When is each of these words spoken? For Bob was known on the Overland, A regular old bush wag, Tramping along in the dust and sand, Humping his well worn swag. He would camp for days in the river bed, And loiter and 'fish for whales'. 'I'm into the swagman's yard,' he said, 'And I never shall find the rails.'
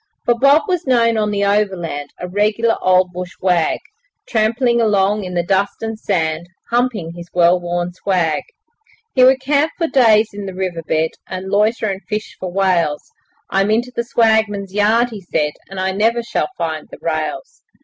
For 0.25 0.33
Bob 0.33 0.63
was 0.67 0.87
known 0.87 1.15
on 1.15 1.29
the 1.29 1.45
Overland, 1.45 2.09
A 2.19 2.27
regular 2.27 2.75
old 2.81 3.13
bush 3.13 3.33
wag, 3.39 3.77
Tramping 4.27 4.81
along 4.81 5.25
in 5.25 5.35
the 5.35 5.43
dust 5.43 5.83
and 5.83 5.99
sand, 5.99 6.47
Humping 6.71 7.11
his 7.13 7.27
well 7.35 7.59
worn 7.59 7.93
swag. 7.93 8.41
He 9.13 9.23
would 9.23 9.39
camp 9.39 9.73
for 9.77 9.85
days 9.85 10.29
in 10.33 10.47
the 10.47 10.55
river 10.55 10.81
bed, 10.81 11.11
And 11.27 11.49
loiter 11.51 11.85
and 11.85 12.01
'fish 12.09 12.35
for 12.39 12.51
whales'. 12.51 13.11
'I'm 13.51 13.69
into 13.69 13.91
the 13.95 14.03
swagman's 14.03 14.73
yard,' 14.73 15.11
he 15.11 15.21
said, 15.21 15.51
'And 15.69 15.79
I 15.79 15.91
never 15.91 16.23
shall 16.23 16.49
find 16.57 16.87
the 16.89 16.97
rails.' 16.99 17.61